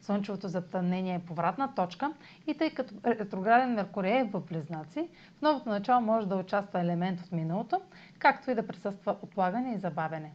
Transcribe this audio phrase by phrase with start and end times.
[0.00, 2.12] Слънчевото затъмнение е повратна точка
[2.46, 7.20] и тъй като ретрограден Меркурий е в Близнаци, в новото начало може да участва елемент
[7.20, 7.80] от миналото,
[8.18, 10.32] както и да присъства отлагане и забавене.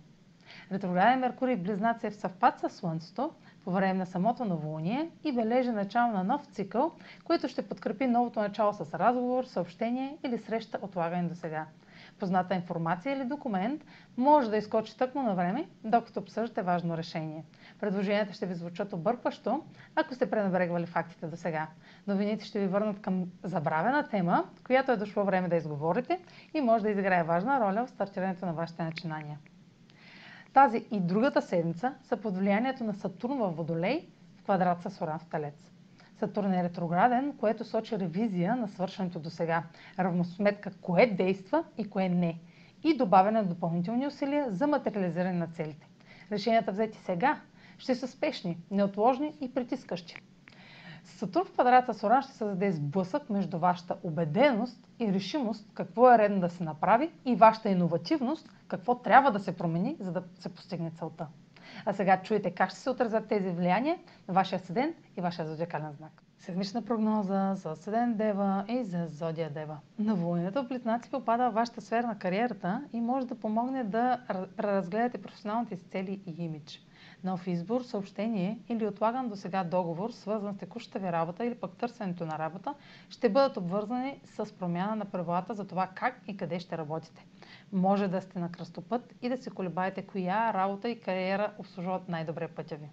[0.71, 3.31] Ретрограден Меркурий в Близнаци е в съвпад с Слънцето
[3.63, 6.91] по време на самото новолуние и бележи начало на нов цикъл,
[7.23, 11.65] който ще подкрепи новото начало с разговор, съобщение или среща отлагане до сега
[12.19, 13.85] позната информация или документ
[14.17, 17.43] може да изкочи тъкмо на време, докато обсъждате важно решение.
[17.79, 19.63] Предложенията ще ви звучат объркващо,
[19.95, 21.67] ако сте пренебрегвали фактите до сега.
[22.07, 26.19] Новините ще ви върнат към забравена тема, която е дошло време да изговорите
[26.53, 29.39] и може да изиграе важна роля в стартирането на вашите начинания.
[30.53, 35.19] Тази и другата седмица са под влиянието на Сатурн в Водолей в квадрат с Оран
[35.19, 35.71] в Талец.
[36.21, 39.63] Сатурн е ретрограден, което сочи ревизия на свършеното до сега,
[39.99, 42.39] равносметка кое действа и кое не
[42.83, 45.87] и добавяне на допълнителни усилия за материализиране на целите.
[46.31, 47.41] Решенията взети сега
[47.77, 50.15] ще са спешни, неотложни и притискащи.
[51.03, 56.17] Сатурн в квадрата с Оран ще създаде сблъсък между вашата убеденост и решимост какво е
[56.17, 60.49] редно да се направи и вашата иновативност какво трябва да се промени, за да се
[60.49, 61.27] постигне целта.
[61.85, 63.97] А сега чуете как ще се отразят тези влияния
[64.27, 66.23] на вашия седен и вашия зодиакален знак.
[66.39, 69.77] Седмична прогноза за Седен Дева и за Зодия Дева.
[69.99, 74.19] Новолунието в Близнаци попада в вашата сфера на кариерата и може да помогне да
[74.57, 76.79] преразгледате професионалните си цели и имидж.
[77.23, 81.77] Нов избор, съобщение или отлаган до сега договор, свързан с текущата ви работа или пък
[81.77, 82.73] търсенето на работа,
[83.09, 87.25] ще бъдат обвързани с промяна на правилата за това как и къде ще работите.
[87.73, 92.47] Може да сте на кръстопът и да се колебаете коя работа и кариера обслужват най-добре
[92.47, 92.89] пътя ви.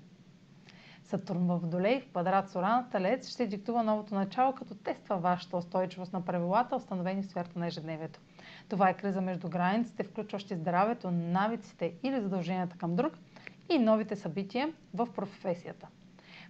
[1.02, 5.56] Сатурн в Водолей в квадрат с Оран Талец ще диктува новото начало, като тества вашата
[5.56, 8.20] устойчивост на правилата, установени в сферата на ежедневието.
[8.68, 13.12] Това е криза между границите, включващи здравето, навиците или задълженията към друг
[13.68, 15.88] и новите събития в професията.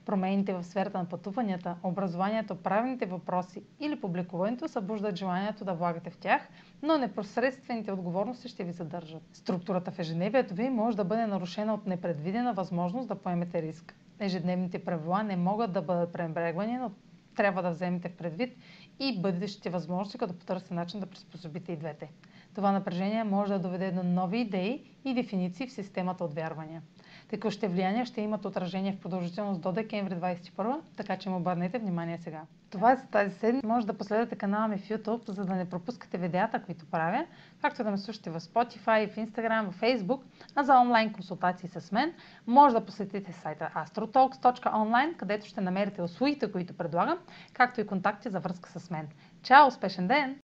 [0.07, 6.17] Промените в сферата на пътуванията, образованието, правилните въпроси или публикуването събуждат желанието да влагате в
[6.19, 6.49] тях,
[6.83, 9.23] но непосредствените отговорности ще ви задържат.
[9.33, 13.95] Структурата в ежедневието ви може да бъде нарушена от непредвидена възможност да поемете риск.
[14.19, 16.91] Ежедневните правила не могат да бъдат пренебрегвани, но
[17.37, 18.57] трябва да вземете в предвид
[19.01, 22.11] и бъдещите възможности, като потърсите начин да приспособите и двете.
[22.55, 26.83] Това напрежение може да доведе до нови идеи и дефиниции в системата от вярвания.
[27.29, 32.19] Текущите влияния ще имат отражение в продължителност до декември 2021, така че му обърнете внимание
[32.19, 32.43] сега.
[32.71, 33.67] Това е за тази седмица.
[33.67, 37.27] Може да последвате канала ми в YouTube, за да не пропускате видеята, които правя,
[37.63, 40.21] както да ме слушате в Spotify, в Instagram, в Facebook,
[40.55, 42.13] а за онлайн консултации с мен
[42.47, 47.19] може да посетите сайта astrotalks.online, където ще намерите услугите, които предлагам,
[47.53, 49.09] както и контакти за връзка с мен.
[49.43, 49.67] Чао!
[49.67, 50.37] Успешен ден!